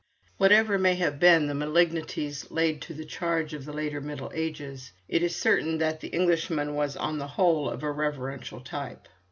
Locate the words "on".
6.97-7.19